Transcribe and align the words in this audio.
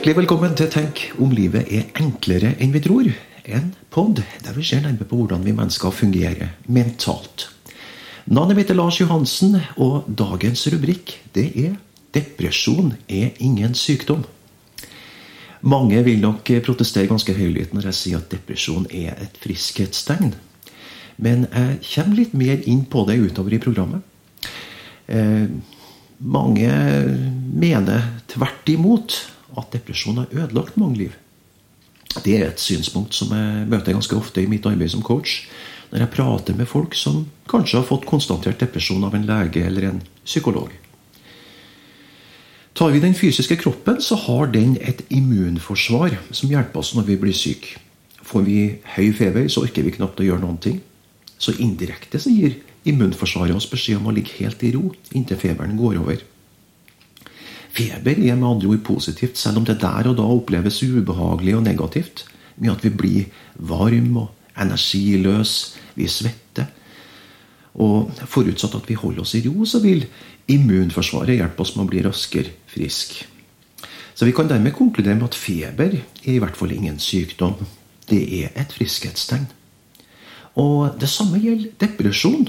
Hjertelig 0.00 0.16
velkommen 0.16 0.54
til 0.56 0.68
Tenk 0.72 1.00
om 1.20 1.28
livet 1.36 1.68
er 1.76 1.90
enklere 2.00 2.54
enn 2.64 2.70
vi 2.72 2.80
tror. 2.80 3.08
En 3.44 3.66
pod 3.92 4.16
der 4.16 4.54
vi 4.56 4.62
ser 4.64 4.80
nærmere 4.80 5.04
på 5.04 5.18
hvordan 5.18 5.42
vi 5.44 5.52
mennesker 5.52 5.92
fungerer 5.92 6.54
mentalt. 6.72 7.42
Navnet 8.24 8.56
mitt 8.56 8.70
er 8.72 8.78
Lars 8.78 8.96
Johansen, 8.96 9.58
og 9.76 10.06
dagens 10.08 10.62
rubrikk 10.72 11.12
det 11.36 11.44
er 11.52 11.74
'Depresjon 12.16 12.94
er 13.10 13.36
ingen 13.44 13.76
sykdom'. 13.76 14.24
Mange 15.60 16.00
vil 16.02 16.20
nok 16.20 16.48
protestere 16.64 17.06
ganske 17.06 17.34
høylytt 17.36 17.74
når 17.74 17.90
jeg 17.90 17.94
sier 17.94 18.16
at 18.16 18.30
depresjon 18.30 18.86
er 18.88 19.20
et 19.20 19.36
friskhetstegn. 19.36 20.32
Men 21.18 21.44
jeg 21.52 21.76
kommer 21.94 22.16
litt 22.16 22.32
mer 22.32 22.56
inn 22.64 22.86
på 22.86 23.04
det 23.04 23.18
utover 23.20 23.52
i 23.52 23.58
programmet. 23.58 24.00
Eh, 25.08 25.44
mange 26.20 26.72
mener 27.52 28.08
tvert 28.32 28.64
imot 28.72 29.18
at 29.58 29.72
depresjon 29.74 30.22
har 30.22 30.32
ødelagt 30.32 30.78
mange 30.80 30.98
liv. 31.04 31.16
Det 32.24 32.36
er 32.36 32.48
et 32.48 32.62
synspunkt 32.62 33.14
som 33.14 33.30
jeg 33.34 33.66
møter 33.70 33.94
ganske 33.94 34.16
ofte 34.18 34.42
i 34.42 34.50
mitt 34.50 34.66
arbeid 34.66 34.90
som 34.90 35.02
coach. 35.02 35.44
Når 35.90 36.04
jeg 36.04 36.12
prater 36.14 36.56
med 36.58 36.68
folk 36.70 36.94
som 36.98 37.24
kanskje 37.50 37.80
har 37.80 37.86
fått 37.86 38.06
konstatert 38.06 38.60
depresjon 38.62 39.04
av 39.06 39.14
en 39.14 39.26
lege 39.26 39.62
eller 39.66 39.88
en 39.88 40.02
psykolog. 40.24 40.70
Tar 42.74 42.94
vi 42.94 43.02
den 43.02 43.14
fysiske 43.14 43.56
kroppen, 43.58 43.98
så 44.00 44.16
har 44.16 44.50
den 44.54 44.76
et 44.80 45.02
immunforsvar 45.10 46.14
som 46.30 46.50
hjelper 46.50 46.80
oss 46.80 46.94
når 46.94 47.08
vi 47.10 47.18
blir 47.20 47.34
syke. 47.36 47.78
Får 48.22 48.46
vi 48.46 48.58
høy 48.94 49.10
feber, 49.18 49.48
så 49.50 49.64
orker 49.66 49.82
vi 49.82 49.94
knapt 49.96 50.22
å 50.22 50.26
gjøre 50.26 50.44
noen 50.44 50.60
ting. 50.62 50.78
Så 51.40 51.56
indirekte 51.58 52.20
så 52.22 52.30
gir 52.30 52.60
immunforsvaret 52.86 53.56
oss 53.56 53.68
beskjed 53.70 53.98
om 53.98 54.10
å 54.10 54.14
ligge 54.14 54.38
helt 54.38 54.62
i 54.62 54.70
ro 54.76 54.92
inntil 55.12 55.40
feberen 55.40 55.78
går 55.78 55.98
over. 56.00 56.22
Feber 57.70 58.18
er 58.18 58.36
med 58.36 58.48
andre 58.48 58.72
ord 58.72 58.82
positivt, 58.84 59.38
selv 59.38 59.60
om 59.60 59.64
det 59.64 59.78
der 59.80 60.10
og 60.10 60.16
da 60.18 60.26
oppleves 60.26 60.82
ubehagelig 60.82 61.56
og 61.56 61.62
negativt. 61.62 62.24
Med 62.56 62.74
at 62.74 62.84
vi 62.84 62.90
blir 62.90 63.24
varme 63.54 64.26
og 64.26 64.60
energiløse, 64.60 65.78
vi 65.94 66.08
svetter. 66.10 66.66
Og 67.80 68.10
forutsatt 68.26 68.74
at 68.74 68.88
vi 68.88 68.98
holder 68.98 69.22
oss 69.22 69.36
i 69.38 69.44
ro, 69.46 69.64
så 69.64 69.78
vil 69.80 70.04
immunforsvaret 70.50 71.38
hjelpe 71.38 71.62
oss 71.62 71.76
med 71.76 71.86
å 71.86 71.90
bli 71.92 72.02
raskere 72.04 72.56
frisk. 72.70 73.20
Så 74.14 74.26
vi 74.26 74.34
kan 74.36 74.50
dermed 74.50 74.74
konkludere 74.76 75.16
med 75.16 75.30
at 75.30 75.38
feber 75.38 75.94
er 75.94 76.34
i 76.34 76.40
hvert 76.42 76.58
fall 76.58 76.74
ingen 76.74 76.98
sykdom. 77.00 77.54
Det 78.10 78.20
er 78.42 78.50
et 78.58 78.74
friskhetstegn. 78.74 79.46
Og 80.60 80.98
det 81.00 81.08
samme 81.08 81.38
gjelder 81.40 81.70
depresjon. 81.80 82.48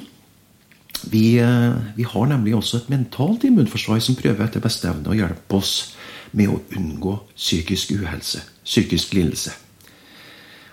Vi, 1.09 1.39
eh, 1.39 1.73
vi, 1.95 2.03
har 2.03 2.27
nemlig 2.27 2.55
også 2.55 2.77
et 2.77 2.89
mentalt 2.89 3.43
immunforsvar 3.43 3.99
som 3.99 4.15
prøver 4.15 4.45
etter 4.45 4.63
beste 4.63 4.89
evne 4.89 5.09
å 5.09 5.17
hjelpe 5.17 5.57
oss 5.57 5.95
med 6.37 6.51
å 6.51 6.61
unngå 6.77 7.17
psykisk 7.35 7.95
uhelse, 7.97 8.43
psykisk 8.63 9.13
lidelse. 9.17 9.53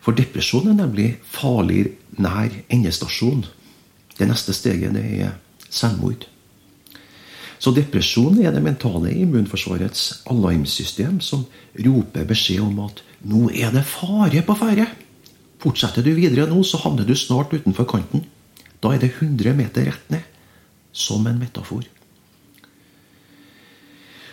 For 0.05 0.17
depresjon 0.17 0.71
er 0.71 0.79
nemlig 0.79 1.09
farlig 1.25 1.85
nær 2.21 2.53
endestasjon. 2.69 3.45
Det 4.19 4.29
neste 4.29 4.55
steget 4.57 4.95
det 4.97 5.05
er 5.21 5.35
selvmord. 5.69 6.27
Så 7.59 7.73
depresjon 7.75 8.39
er 8.39 8.55
det 8.55 8.63
mentale 8.63 9.11
immunforsvarets 9.19 10.23
alarmsystem 10.31 11.19
som 11.21 11.45
roper 11.85 12.27
beskjed 12.29 12.63
om 12.63 12.85
at 12.87 13.03
nå 13.27 13.49
er 13.51 13.75
det 13.75 13.83
fare 13.89 14.45
på 14.47 14.57
ferde. 14.59 14.87
Fortsetter 15.59 16.07
du 16.07 16.13
videre 16.15 16.47
nå, 16.47 16.63
så 16.63 16.79
havner 16.85 17.07
du 17.07 17.17
snart 17.19 17.53
utenfor 17.53 17.89
kanten. 17.91 18.23
Da 18.81 18.95
er 18.95 19.03
det 19.03 19.15
100 19.19 19.55
meter 19.59 19.89
rett 19.91 20.11
ned. 20.11 20.27
Som 20.93 21.27
en 21.27 21.39
metafor. 21.39 21.85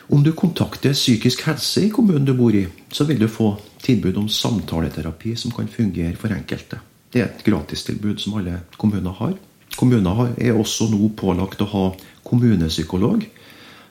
Om 0.07 0.23
du 0.23 0.31
kontakter 0.37 0.93
psykisk 0.93 1.41
helse 1.47 1.87
i 1.87 1.89
kommunen 1.93 2.25
du 2.25 2.33
bor 2.37 2.53
i, 2.53 2.65
så 2.93 3.07
vil 3.09 3.19
du 3.19 3.27
få 3.27 3.55
tilbud 3.81 4.17
om 4.21 4.29
samtaleterapi 4.29 5.33
som 5.37 5.53
kan 5.53 5.67
fungere 5.67 6.15
for 6.20 6.33
enkelte. 6.33 6.80
Det 7.11 7.21
er 7.21 7.30
et 7.31 7.45
gratistilbud 7.45 8.21
som 8.21 8.37
alle 8.37 8.59
kommuner 8.77 9.17
har. 9.17 9.33
Kommuner 9.75 10.36
er 10.37 10.53
også 10.53 10.87
nå 10.91 11.09
pålagt 11.17 11.61
å 11.61 11.70
ha 11.71 11.86
kommunepsykolog, 12.25 13.25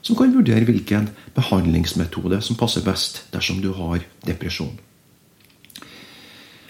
som 0.05 0.17
kan 0.17 0.35
vurdere 0.35 0.67
hvilken 0.69 1.09
behandlingsmetode 1.35 2.41
som 2.45 2.59
passer 2.61 2.85
best 2.87 3.25
dersom 3.33 3.63
du 3.65 3.73
har 3.75 4.05
depresjon. 4.27 4.75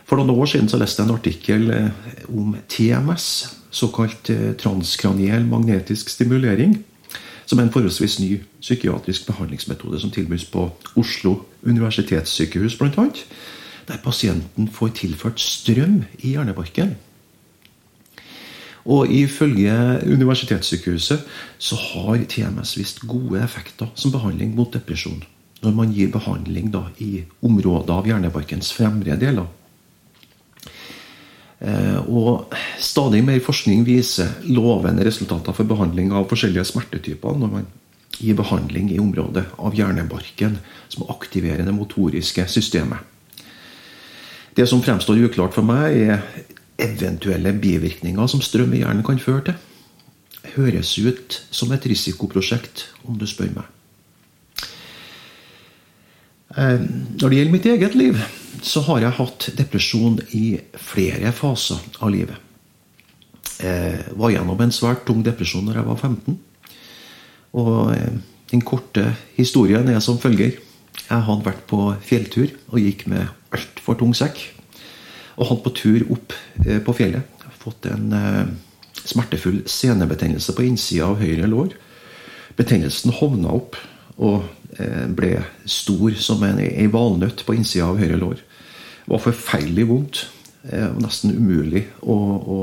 For 0.05 0.21
noen 0.21 0.35
år 0.35 0.49
siden 0.51 0.71
så 0.71 0.79
leste 0.81 1.03
jeg 1.03 1.09
en 1.09 1.17
artikkel 1.17 1.71
eh, 1.75 2.27
om 2.31 2.57
TMS, 2.71 3.29
såkalt 3.75 4.31
eh, 4.31 4.53
transkraniell 4.61 5.47
magnetisk 5.49 6.13
stimulering, 6.13 6.79
som 7.47 7.59
er 7.59 7.67
en 7.67 7.73
forholdsvis 7.75 8.19
ny 8.23 8.39
psykiatrisk 8.61 9.27
behandlingsmetode 9.29 10.01
som 10.01 10.13
tilbys 10.15 10.47
på 10.49 10.69
Oslo 10.97 11.43
universitetssykehus 11.67 12.79
bl.a. 12.81 13.09
Der 13.85 14.01
pasienten 14.01 14.71
får 14.73 14.95
tilført 14.97 15.41
strøm 15.41 16.05
i 16.23 16.37
hjernebarken. 16.37 16.95
Og 18.85 19.09
ifølge 19.13 19.75
universitetssykehuset 20.05 21.25
så 21.59 21.77
har 21.77 22.25
TMS 22.29 22.77
vist 22.79 23.05
gode 23.09 23.41
effekter 23.45 23.89
som 23.95 24.13
behandling 24.13 24.55
mot 24.57 24.73
depresjon. 24.73 25.23
Når 25.65 25.77
man 25.77 25.93
gir 25.93 26.11
behandling 26.13 26.73
da 26.73 26.87
i 27.01 27.25
områder 27.43 27.95
av 27.95 28.09
hjernebarkens 28.09 28.73
fremre 28.77 29.17
deler. 29.21 29.49
Eh, 31.65 32.01
og 32.13 32.53
stadig 32.83 33.23
mer 33.25 33.41
forskning 33.41 33.87
viser 33.87 34.35
lovende 34.53 35.05
resultater 35.07 35.57
for 35.57 35.69
behandling 35.69 36.13
av 36.13 36.29
forskjellige 36.29 36.67
smertetyper 36.69 37.39
når 37.41 37.53
man 37.55 37.69
gir 38.19 38.37
behandling 38.39 38.91
i 38.93 39.01
området 39.01 39.47
av 39.57 39.75
hjernebarken 39.75 40.59
som 40.93 41.09
aktiverer 41.09 41.65
det 41.65 41.75
motoriske 41.75 42.45
systemet. 42.53 43.01
Det 44.55 44.69
som 44.71 44.83
fremstår 44.85 45.25
uklart 45.25 45.57
for 45.57 45.67
meg, 45.67 45.97
er 45.97 46.21
eventuelle 46.79 47.55
bivirkninger 47.59 48.29
som 48.31 48.43
strøm 48.45 48.75
i 48.75 48.85
hjernen 48.85 49.07
kan 49.07 49.19
føre 49.23 49.49
til. 49.49 49.57
Høres 50.55 50.93
ut 51.01 51.41
som 51.51 51.73
et 51.75 51.87
risikoprosjekt, 51.89 52.91
om 53.09 53.17
du 53.19 53.27
spør 53.27 53.51
meg. 53.57 53.71
Eh, 56.55 56.79
når 57.19 57.25
det 57.25 57.39
gjelder 57.41 57.57
mitt 57.57 57.73
eget 57.73 57.99
liv, 57.99 58.21
så 58.63 58.83
har 58.89 59.03
jeg 59.03 59.17
hatt 59.19 59.49
depresjon 59.59 60.19
i 60.37 60.59
flere 60.79 61.33
faser 61.35 61.81
av 62.01 62.13
livet. 62.15 62.37
Jeg 63.59 64.15
var 64.19 64.33
gjennom 64.35 64.61
en 64.61 64.75
svært 64.75 65.05
tung 65.09 65.23
depresjon 65.25 65.65
når 65.67 65.81
jeg 65.81 65.89
var 65.89 66.01
15. 66.01 66.39
Og 67.61 67.93
eh, 67.95 68.17
den 68.51 68.65
korte 68.67 69.07
historien 69.39 69.89
er 69.89 70.03
som 70.05 70.19
følger. 70.21 70.59
Jeg 71.05 71.27
hadde 71.29 71.47
vært 71.47 71.65
på 71.71 71.87
fjelltur 72.05 72.51
og 72.73 72.83
gikk 72.83 73.07
med 73.11 73.31
altfor 73.55 73.99
tung 74.01 74.15
sekk. 74.17 74.41
Og 75.39 75.49
hadde 75.51 75.65
på 75.65 75.75
tur 75.79 76.07
opp 76.15 76.35
eh, 76.67 76.83
på 76.85 76.97
fjellet 76.97 77.31
fått 77.65 77.87
en 77.89 78.13
smertefull 79.05 79.63
senebetennelse 79.71 80.53
på 80.57 80.67
innsida 80.67 81.09
av 81.09 81.23
høyre 81.23 81.49
lår. 81.49 81.73
Betennelsen 82.59 83.15
hovna 83.19 83.55
opp 83.57 83.79
og 84.23 84.45
eh, 84.79 85.07
ble 85.11 85.39
stor 85.67 86.15
som 86.21 86.43
en, 86.47 86.61
valnøtt 86.93 87.45
på 87.47 87.57
innsida 87.57 87.89
av 87.91 87.99
høyre 87.99 88.19
lår. 88.21 88.43
Det 89.05 89.13
var 89.13 89.25
forferdelig 89.25 89.89
vondt. 89.91 90.23
Det 90.65 90.81
nesten 90.97 91.35
umulig 91.37 91.83
å, 92.01 92.15
å, 92.15 92.59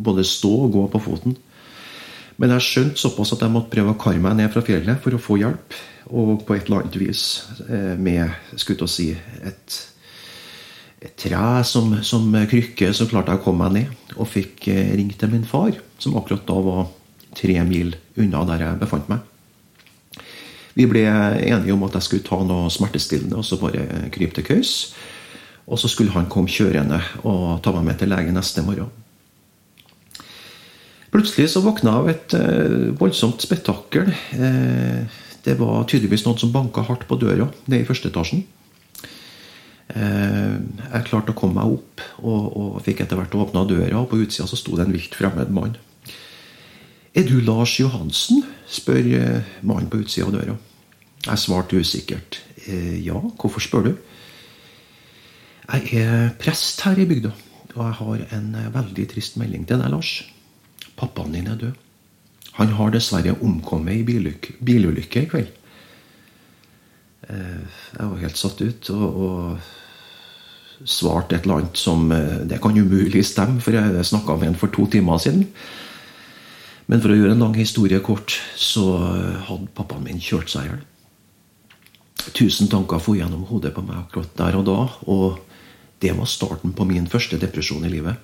både 0.00 0.24
stå 0.24 0.52
og 0.64 0.70
gå 0.72 0.84
på 0.94 1.02
foten. 1.04 1.34
Men 2.40 2.54
jeg 2.56 2.64
skjønte 2.64 3.00
såpass 3.00 3.34
at 3.34 3.44
jeg 3.44 3.52
måtte 3.52 3.72
prøve 3.72 3.92
å 3.92 3.98
karre 4.00 4.22
meg 4.22 4.38
ned 4.38 4.52
fra 4.52 4.62
fjellet 4.64 5.00
for 5.04 5.16
å 5.16 5.20
få 5.20 5.36
hjelp. 5.40 5.76
Og 6.16 6.46
på 6.46 6.54
et 6.54 6.68
eller 6.68 6.84
annet 6.84 6.98
vis 7.00 7.26
eh, 7.66 7.94
med 7.98 8.32
skulle 8.60 8.88
si, 8.88 9.10
et, 9.42 9.78
et 11.02 11.16
tre 11.18 11.44
som, 11.66 11.96
som 12.06 12.28
krykke, 12.48 12.92
så 12.94 13.08
klarte 13.10 13.34
jeg 13.34 13.42
å 13.42 13.46
komme 13.48 13.66
meg 13.66 13.88
ned. 13.88 14.12
Og 14.16 14.30
fikk 14.30 14.68
eh, 14.72 14.94
ringt 14.96 15.18
til 15.20 15.32
min 15.32 15.48
far, 15.48 15.76
som 16.00 16.16
akkurat 16.16 16.46
da 16.48 16.60
var 16.70 16.86
tre 17.36 17.58
mil 17.68 17.96
unna 18.16 18.44
der 18.48 18.68
jeg 18.68 18.84
befant 18.84 19.10
meg. 19.12 19.24
Vi 20.76 20.84
ble 20.88 21.02
enige 21.08 21.72
om 21.72 21.84
at 21.86 21.96
jeg 21.96 22.04
skulle 22.04 22.26
ta 22.26 22.38
noe 22.44 22.70
smertestillende 22.72 23.38
og 23.40 23.46
så 23.48 23.58
bare 23.60 24.10
krype 24.12 24.36
til 24.36 24.44
køys. 24.44 24.72
Og 25.66 25.80
så 25.80 25.88
skulle 25.90 26.14
han 26.14 26.28
komme 26.30 26.52
kjørende 26.52 27.00
og 27.24 27.62
ta 27.64 27.72
meg 27.74 27.88
med 27.88 27.98
til 28.00 28.12
lege 28.12 28.34
neste 28.34 28.62
morgen. 28.62 28.92
Plutselig 31.14 31.48
så 31.48 31.62
våkna 31.64 31.94
jeg 31.94 32.02
av 32.02 32.10
et 32.12 32.34
eh, 32.36 32.90
voldsomt 33.00 33.40
spetakkel. 33.40 34.10
Eh, 34.36 35.22
det 35.46 35.54
var 35.56 35.86
tydeligvis 35.88 36.26
noen 36.26 36.38
som 36.42 36.52
banka 36.52 36.84
hardt 36.84 37.06
på 37.08 37.18
døra 37.18 37.48
nede 37.64 37.84
i 37.84 37.88
første 37.88 38.10
etasjen. 38.12 38.44
Eh, 39.94 40.56
jeg 40.58 41.06
klarte 41.08 41.32
å 41.32 41.38
komme 41.38 41.56
meg 41.56 41.78
opp 41.78 42.04
og, 42.20 42.42
og 42.52 42.80
fikk 42.84 43.04
etter 43.04 43.18
hvert 43.18 43.38
åpna 43.38 43.64
døra. 43.70 44.02
Og 44.02 44.10
på 44.10 44.20
utsida 44.26 44.48
så 44.50 44.58
sto 44.60 44.76
det 44.76 44.86
en 44.86 44.96
vilt 44.96 45.16
fremmed 45.16 45.54
mann. 45.56 45.78
Er 47.16 47.24
du 47.24 47.40
Lars 47.40 47.78
Johansen? 47.80 48.42
spør 48.68 49.06
eh, 49.16 49.46
mannen 49.64 49.88
på 49.88 50.02
utsida 50.02 50.26
av 50.26 50.34
døra. 50.34 50.56
Jeg 51.24 51.40
svarte 51.40 51.78
usikkert. 51.80 52.40
Eh, 52.66 52.98
ja, 53.06 53.16
hvorfor 53.40 53.62
spør 53.62 53.86
du? 53.86 53.92
Jeg 55.70 56.02
er 56.02 56.34
prest 56.36 56.82
her 56.84 56.98
i 57.00 57.06
bygda, 57.08 57.30
og 57.72 57.80
jeg 57.86 57.96
har 58.00 58.26
en 58.36 58.50
eh, 58.60 58.68
veldig 58.74 59.06
trist 59.14 59.38
melding 59.40 59.64
til 59.64 59.80
deg, 59.80 59.94
Lars. 59.94 60.10
Pappaen 60.98 61.32
din 61.32 61.48
er 61.48 61.56
død. 61.62 61.80
Han 62.58 62.76
har 62.76 62.92
dessverre 62.92 63.38
omkommet 63.44 64.02
i 64.02 64.20
bilulykke 64.60 65.22
i 65.22 65.30
kveld. 65.30 65.48
Jeg 67.26 68.06
var 68.06 68.20
helt 68.22 68.38
satt 68.38 68.60
ut. 68.62 68.90
og, 68.94 69.16
og 69.24 70.86
svarte 70.88 71.36
et 71.36 71.44
eller 71.44 71.58
annet 71.60 71.80
som 71.80 72.08
Det 72.48 72.60
kan 72.62 72.78
umulig 72.78 73.24
stemme, 73.26 73.60
for 73.60 73.76
jeg 73.76 74.04
snakka 74.08 74.36
med 74.36 74.52
han 74.52 74.60
for 74.60 74.72
to 74.72 74.86
timer 74.92 75.18
siden. 75.20 75.44
Men 76.86 77.02
for 77.02 77.10
å 77.10 77.16
gjøre 77.18 77.34
en 77.34 77.42
lang 77.42 77.56
historie 77.58 77.98
kort, 78.04 78.36
så 78.54 78.84
hadde 79.48 79.72
pappaen 79.74 80.04
min 80.06 80.22
kjørt 80.22 80.52
seg 80.52 80.66
i 80.66 80.70
hjel. 80.70 80.84
Tusen 82.36 82.70
tanker 82.70 83.02
for 83.02 83.18
gjennom 83.18 83.46
hodet 83.50 83.72
på 83.74 83.84
meg 83.86 83.98
akkurat 84.00 84.32
der 84.38 84.58
og 84.58 84.66
da. 84.68 84.78
Og 85.10 85.40
det 86.02 86.14
var 86.16 86.28
starten 86.30 86.74
på 86.76 86.86
min 86.88 87.08
første 87.10 87.38
depresjon 87.42 87.86
i 87.86 87.92
livet. 87.92 88.18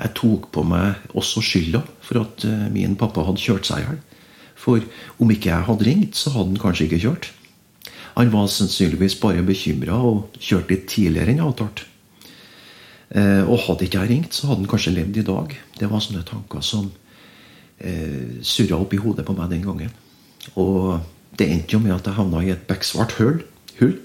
Jeg 0.00 0.14
tok 0.16 0.48
på 0.54 0.64
meg 0.64 1.12
også 1.18 1.42
skylda 1.44 1.82
for 2.04 2.22
at 2.22 2.46
eh, 2.48 2.68
min 2.72 2.96
pappa 3.00 3.26
hadde 3.26 3.42
kjørt 3.42 3.68
seg 3.68 3.82
i 3.82 3.86
hjel. 3.88 4.00
For 4.60 4.84
om 5.20 5.32
ikke 5.32 5.52
jeg 5.52 5.66
hadde 5.68 5.86
ringt, 5.88 6.16
så 6.16 6.32
hadde 6.32 6.54
han 6.54 6.62
kanskje 6.62 6.86
ikke 6.86 7.02
kjørt. 7.04 7.30
Han 8.16 8.32
var 8.32 8.48
sannsynligvis 8.52 9.18
bare 9.20 9.44
bekymra 9.46 10.00
og 10.04 10.40
kjørte 10.40 10.74
litt 10.74 10.88
tidligere 10.92 11.34
enn 11.34 11.44
avtalt. 11.44 11.84
Eh, 13.10 13.44
og 13.44 13.66
hadde 13.66 13.86
ikke 13.86 14.02
jeg 14.04 14.12
ringt, 14.14 14.36
så 14.36 14.48
hadde 14.48 14.64
han 14.64 14.72
kanskje 14.72 14.96
levd 14.96 15.20
i 15.20 15.26
dag. 15.28 15.54
Det 15.76 15.88
var 15.92 16.04
sånne 16.04 16.24
tanker 16.28 16.64
som 16.64 16.90
eh, 17.80 18.40
surra 18.46 18.78
opp 18.80 18.94
i 18.94 19.00
hodet 19.00 19.26
på 19.26 19.36
meg 19.36 19.50
den 19.52 19.64
gangen. 19.66 19.90
Og 20.60 21.00
det 21.38 21.48
endte 21.50 21.76
jo 21.76 21.82
med 21.82 21.96
at 21.96 22.06
jeg 22.08 22.18
havna 22.18 22.44
i 22.44 22.52
et 22.52 22.66
bekksvart 22.68 23.16
hull, 23.20 23.42
hull 23.80 23.98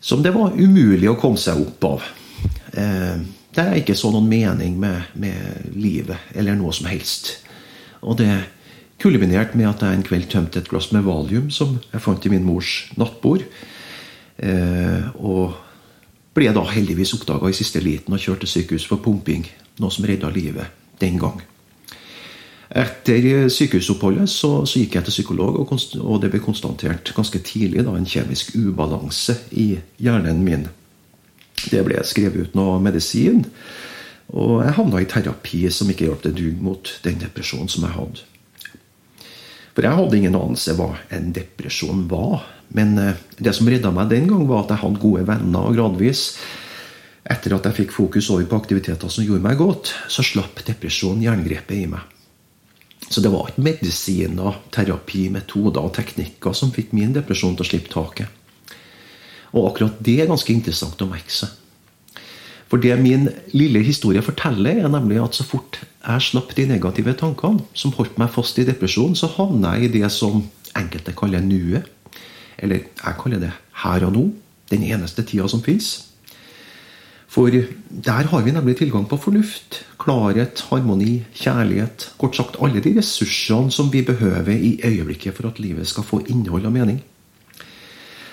som 0.00 0.22
det 0.24 0.32
var 0.32 0.56
umulig 0.56 1.10
å 1.10 1.18
komme 1.20 1.40
seg 1.40 1.60
opp 1.60 1.84
av. 1.84 2.06
Eh, 2.72 3.20
der 3.54 3.74
jeg 3.74 3.82
ikke 3.82 3.98
så 3.98 4.12
noen 4.14 4.30
mening 4.30 4.78
med, 4.80 5.12
med, 5.20 5.68
livet 5.76 6.32
eller 6.34 6.56
noe 6.56 6.72
som 6.74 6.88
helst. 6.88 7.34
Og 8.00 8.16
det 8.20 8.30
kulminerte 9.00 9.58
med 9.58 9.68
at 9.68 9.84
jeg 9.84 9.98
en 9.98 10.06
kveld 10.06 10.30
tømte 10.32 10.60
et 10.60 10.70
glass 10.70 10.90
med 10.94 11.04
valium 11.04 11.50
som 11.52 11.76
jeg 11.82 12.04
fant 12.04 12.26
i 12.26 12.32
min 12.32 12.46
mors 12.46 12.88
nattbord. 13.00 13.44
Eh, 14.40 15.10
og 15.20 15.58
ble 16.36 16.48
da 16.56 16.64
heldigvis 16.64 17.12
oppdaga 17.18 17.50
i 17.50 17.56
siste 17.56 17.82
liten 17.84 18.14
og 18.14 18.22
kjørt 18.22 18.46
til 18.46 18.54
sykehus 18.54 18.88
for 18.88 19.02
pumping. 19.04 19.44
Noe 19.80 19.92
som 19.92 20.08
redda 20.08 20.32
livet 20.32 20.96
den 21.02 21.20
gang. 21.20 21.42
Etter 22.70 23.48
sykehusoppholdet 23.50 24.30
så, 24.30 24.60
så, 24.62 24.78
gikk 24.78 24.94
jeg 24.94 25.06
til 25.08 25.16
psykolog, 25.16 25.56
og, 25.58 25.72
og, 26.04 26.20
det 26.22 26.30
ble 26.30 26.38
konstatert 26.44 27.10
ganske 27.16 27.40
tidlig 27.42 27.82
da, 27.82 27.96
en 27.98 28.06
kjemisk 28.06 28.54
ubalanse 28.54 29.34
i 29.58 29.72
hjernen 29.98 30.44
min. 30.46 30.68
Det 31.66 31.82
ble 31.84 31.98
skrevet 32.06 32.46
ut 32.46 32.54
noe 32.54 32.78
medisin, 32.82 33.42
og 34.30 34.60
jeg 34.62 34.76
havna 34.76 35.02
i 35.02 35.08
terapi 35.10 35.64
som 35.74 35.90
ikke 35.90 36.06
hjalp 36.06 36.22
det 36.28 36.36
dugg 36.38 36.62
mot 36.62 36.92
den 37.02 37.18
depresjonen 37.18 37.72
som 37.72 37.88
jeg 37.88 37.96
hadde. 37.96 38.26
For 39.74 39.86
jeg 39.86 39.98
hadde 39.98 40.18
ingen 40.20 40.38
anelse 40.38 40.76
hva 40.78 40.92
en 41.14 41.30
depresjon 41.34 42.06
var. 42.10 42.46
Men 42.74 42.94
eh, 43.02 43.18
det 43.38 43.54
som 43.56 43.68
redda 43.70 43.90
meg 43.94 44.10
den 44.12 44.30
gang, 44.30 44.46
var 44.46 44.64
at 44.64 44.74
jeg 44.74 44.82
hadde 44.84 45.02
gode 45.02 45.26
venner, 45.26 45.66
og 45.66 45.74
gradvis 45.78 46.24
etter 47.30 47.54
at 47.54 47.66
jeg 47.68 47.82
fikk 47.82 47.92
fokus 47.94 48.30
over 48.32 48.46
på 48.48 48.58
aktiviteter 48.58 49.10
som 49.12 49.26
gjorde 49.26 49.44
meg 49.44 49.58
godt, 49.58 49.92
så 50.10 50.24
slapp 50.26 50.62
depresjonen 50.66 51.22
jerngrepet 51.26 51.76
i 51.82 51.90
meg. 51.90 52.19
Så 53.10 53.22
det 53.22 53.32
var 53.32 53.48
ikke 53.50 53.64
medisiner, 53.66 54.60
terapi, 54.70 55.24
metoder 55.34 55.82
og 55.82 55.94
teknikker 55.96 56.54
som 56.54 56.70
fikk 56.74 56.92
min 56.94 57.14
depresjon 57.16 57.56
til 57.58 57.66
å 57.66 57.70
slippe 57.70 57.90
taket. 57.90 58.28
Og 59.50 59.72
akkurat 59.72 59.96
det 60.06 60.20
er 60.22 60.30
ganske 60.30 60.52
interessant 60.54 61.00
å 61.02 61.08
merke 61.10 61.34
seg. 61.34 61.56
For 62.70 62.78
det 62.78 62.94
min 63.02 63.26
lille 63.50 63.82
historie 63.82 64.22
forteller, 64.22 64.78
er 64.78 64.92
nemlig 64.92 65.18
at 65.18 65.34
så 65.34 65.42
fort 65.42 65.80
jeg 65.82 66.22
slapp 66.22 66.54
de 66.54 66.68
negative 66.70 67.16
tankene 67.18 67.64
som 67.74 67.90
holdt 67.96 68.14
meg 68.20 68.30
fast 68.30 68.60
i 68.62 68.66
depresjon, 68.68 69.16
så 69.18 69.32
havna 69.34 69.74
jeg 69.74 69.88
i 69.88 69.94
det 69.98 70.10
som 70.14 70.44
enkelte 70.78 71.16
kaller 71.18 71.42
nuet. 71.42 71.90
Eller 72.62 72.86
jeg 72.86 73.18
kaller 73.18 73.42
det 73.42 73.50
her 73.82 74.06
og 74.06 74.14
nå. 74.14 74.24
Den 74.70 74.86
eneste 74.86 75.24
tida 75.26 75.48
som 75.50 75.64
fins. 75.66 76.09
For 77.30 77.46
der 77.50 78.26
har 78.26 78.42
vi 78.42 78.50
nemlig 78.50 78.76
tilgang 78.80 79.04
på 79.06 79.16
fornuft, 79.16 79.84
klarhet, 80.02 80.64
harmoni, 80.70 81.20
kjærlighet. 81.34 82.08
Kort 82.18 82.34
sagt 82.36 82.58
alle 82.58 82.82
de 82.82 82.96
ressursene 82.96 83.70
som 83.70 83.92
vi 83.92 84.02
behøver 84.02 84.50
i 84.50 84.80
øyeblikket 84.84 85.36
for 85.36 85.46
at 85.48 85.60
livet 85.62 85.86
skal 85.86 86.02
få 86.02 86.24
innhold 86.26 86.66
og 86.66 86.72
mening. 86.74 86.98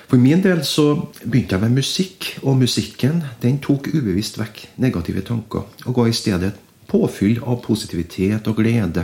For 0.07 0.17
min 0.17 0.41
del 0.41 0.63
så 0.65 0.95
begynte 1.25 1.57
jeg 1.57 1.61
med 1.61 1.75
musikk, 1.77 2.39
og 2.41 2.57
musikken 2.57 3.21
den 3.43 3.59
tok 3.59 3.91
ubevisst 3.93 4.39
vekk 4.39 4.63
negative 4.81 5.21
tanker 5.21 5.67
og 5.85 5.93
ga 5.93 6.07
i 6.07 6.15
stedet 6.15 6.53
påfyll 6.87 7.41
av 7.43 7.59
positivitet 7.61 8.47
og 8.47 8.61
glede 8.63 9.03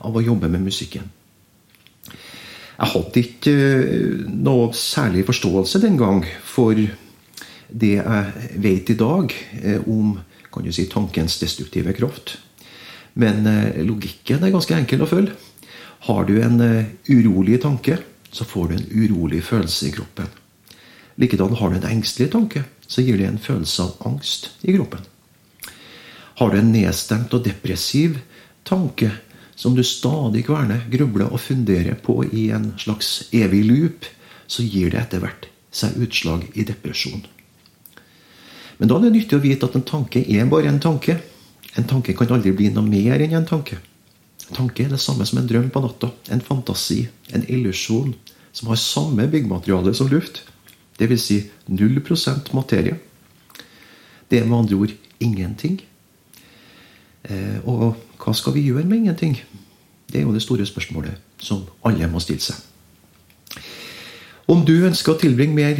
av 0.00 0.14
å 0.14 0.22
jobbe 0.22 0.48
med 0.48 0.62
musikken. 0.62 1.10
Jeg 2.74 2.90
hadde 2.90 3.20
ikke 3.20 3.54
eh, 3.54 4.22
noe 4.30 4.70
særlig 4.74 5.26
forståelse 5.26 5.82
den 5.82 5.98
gang 5.98 6.24
for 6.46 6.78
det 7.74 7.96
jeg 7.96 8.58
vet 8.62 8.90
i 8.92 8.98
dag 8.98 9.34
eh, 9.62 9.82
om 9.90 10.14
kan 10.54 10.62
du 10.62 10.70
si, 10.72 10.86
tankens 10.86 11.40
destruktive 11.40 11.92
kraft. 11.96 12.36
Men 13.18 13.46
eh, 13.50 13.82
logikken 13.86 14.44
er 14.44 14.54
ganske 14.54 14.76
enkel 14.76 15.02
å 15.02 15.10
følge. 15.10 15.34
Har 16.06 16.28
du 16.28 16.36
en 16.38 16.60
eh, 16.62 16.92
urolig 17.10 17.60
tanke, 17.64 17.98
så 18.30 18.46
får 18.46 18.70
du 18.70 18.76
en 18.76 18.88
urolig 18.92 19.42
følelse 19.46 19.88
i 19.88 19.94
kroppen. 19.94 20.30
Likedan 21.18 21.56
har 21.58 21.70
du 21.70 21.78
en 21.78 21.90
engstelig 21.90 22.30
tanke, 22.32 22.64
så 22.86 23.02
gir 23.02 23.18
det 23.18 23.28
en 23.28 23.42
følelse 23.42 23.82
av 23.82 24.08
angst 24.10 24.50
i 24.62 24.74
kroppen. 24.76 25.02
Har 26.38 26.50
du 26.50 26.58
en 26.58 26.72
nedstemt 26.74 27.34
og 27.34 27.44
depressiv 27.46 28.18
tanke 28.66 29.10
som 29.54 29.74
du 29.74 29.84
stadig 29.86 30.46
kverner, 30.48 30.86
grubler 30.90 31.30
og 31.30 31.42
funderer 31.42 31.94
på 32.02 32.24
i 32.26 32.48
en 32.54 32.72
slags 32.78 33.28
evig 33.34 33.62
loop, 33.66 34.08
så 34.46 34.66
gir 34.66 34.90
det 34.90 35.04
etter 35.04 35.22
hvert 35.22 35.46
seg 35.74 35.98
utslag 36.02 36.48
i 36.54 36.66
depresjon. 36.66 37.22
Men 38.78 38.90
da 38.90 38.98
er 38.98 39.06
det 39.06 39.14
nyttig 39.14 39.38
å 39.38 39.42
vite 39.44 39.68
at 39.68 39.76
en 39.78 39.86
tanke 39.86 40.22
er 40.22 40.48
bare 40.50 40.70
en 40.70 40.80
tanke. 40.82 41.18
En 41.78 41.86
tanke 41.90 42.14
kan 42.16 42.30
aldri 42.34 42.52
bli 42.56 42.70
noe 42.74 42.86
mer 42.86 43.22
enn 43.22 43.36
en 43.38 43.48
tanke. 43.48 43.78
En 44.48 44.58
tanke 44.58 44.84
er 44.84 44.92
det 44.92 45.00
samme 45.02 45.26
som 45.26 45.40
en 45.40 45.48
drøm 45.48 45.70
på 45.72 45.82
natta. 45.84 46.10
En 46.34 46.42
fantasi. 46.44 47.04
En 47.32 47.46
illusjon 47.48 48.14
som 48.54 48.70
har 48.70 48.80
samme 48.80 49.26
byggmateriale 49.30 49.94
som 49.94 50.10
luft. 50.10 50.42
Dvs. 50.98 51.24
Si 51.24 51.40
0% 51.70 52.52
materie. 52.54 52.98
Det 54.30 54.40
er 54.40 54.46
med 54.46 54.58
andre 54.58 54.76
ord 54.76 54.94
ingenting. 55.22 55.80
Eh, 57.24 57.58
og 57.64 57.96
hva 58.20 58.34
skal 58.36 58.54
vi 58.56 58.66
gjøre 58.68 58.86
med 58.86 59.04
ingenting? 59.04 59.38
Det 60.10 60.20
er 60.20 60.26
jo 60.26 60.34
det 60.34 60.44
store 60.44 60.66
spørsmålet 60.66 61.18
som 61.42 61.64
alle 61.86 62.08
må 62.10 62.20
stille 62.22 62.44
seg. 62.44 62.73
Om 64.44 64.60
du 64.68 64.74
ønsker 64.84 65.14
å 65.14 65.20
tilbringe 65.20 65.56
mer, 65.56 65.78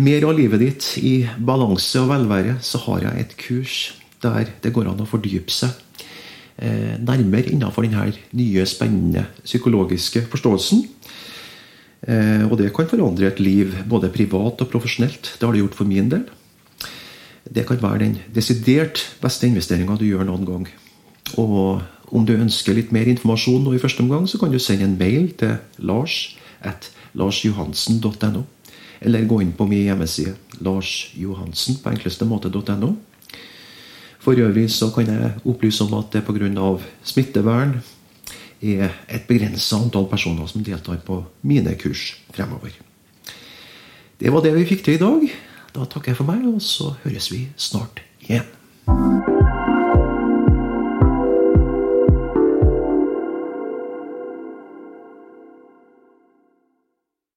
mer, 0.00 0.24
av 0.24 0.36
livet 0.36 0.62
ditt 0.62 0.86
i 1.04 1.14
balanse 1.44 2.00
og 2.00 2.08
velvære, 2.08 2.56
så 2.64 2.80
har 2.86 3.04
jeg 3.04 3.24
et 3.24 3.34
kurs 3.40 3.74
der 4.22 4.48
det 4.64 4.72
går 4.74 4.88
an 4.88 5.02
å 5.04 5.08
fordype 5.08 5.52
seg 5.52 5.74
eh, 6.56 6.96
nærmere 6.96 7.52
innenfor 7.52 7.84
denne 7.84 8.08
nye, 8.38 8.64
spennende 8.66 9.26
psykologiske 9.42 10.24
forståelsen. 10.32 10.82
Eh, 12.08 12.48
og 12.48 12.56
det 12.62 12.72
kan 12.74 12.88
forandre 12.88 13.28
et 13.28 13.44
liv 13.44 13.76
både 13.84 14.10
privat 14.14 14.64
og 14.64 14.72
profesjonelt. 14.72 15.34
Det 15.36 15.44
har 15.44 15.52
det 15.52 15.66
gjort 15.66 15.78
for 15.78 15.92
min 15.92 16.08
del. 16.08 16.24
Det 17.44 17.68
kan 17.68 17.80
være 17.82 18.02
den 18.06 18.18
desidert 18.32 19.04
beste 19.20 19.52
investeringa 19.52 20.00
du 20.00 20.08
gjør 20.08 20.24
noen 20.28 20.48
gang. 20.48 20.66
Og 21.36 21.84
om 22.08 22.24
du 22.24 22.38
ønsker 22.40 22.72
litt 22.72 22.92
mer 22.94 23.08
informasjon 23.12 23.68
nå 23.68 23.76
i 23.76 23.84
første 23.84 24.00
omgang, 24.00 24.24
så 24.24 24.40
kan 24.40 24.52
du 24.52 24.56
sende 24.56 24.88
en 24.88 24.96
mail 24.96 25.34
til 25.36 25.58
lars 25.84 26.38
at 26.60 26.90
larsjohansen.no. 27.18 28.44
Eller 29.00 29.28
gå 29.30 29.42
inn 29.42 29.52
på 29.54 29.66
min 29.68 29.84
hjemmeside 29.86 30.34
larsjohansen 30.64 31.78
på 31.82 31.92
enkleste 31.92 32.26
måte.no. 32.26 32.94
For 34.18 34.38
øvrig 34.38 34.66
så 34.74 34.90
kan 34.94 35.06
jeg 35.06 35.30
opplyse 35.46 35.84
om 35.84 35.94
at 36.00 36.12
det 36.12 36.24
pga. 36.26 36.78
smittevern 37.04 37.78
er 38.60 38.90
et 39.08 39.26
begrensa 39.28 39.76
antall 39.76 40.08
personer 40.10 40.46
som 40.46 40.64
deltar 40.64 40.98
på 41.06 41.24
mine 41.42 41.74
kurs 41.78 42.18
fremover. 42.34 42.74
Det 44.20 44.32
var 44.32 44.42
det 44.42 44.54
vi 44.54 44.66
fikk 44.66 44.84
til 44.84 44.94
i 44.94 45.02
dag. 45.04 45.30
Da 45.74 45.84
takker 45.84 46.10
jeg 46.10 46.16
for 46.16 46.26
meg, 46.26 46.42
og 46.46 46.62
så 46.62 46.96
høres 47.04 47.30
vi 47.32 47.48
snart 47.56 48.02
igjen. 48.20 49.37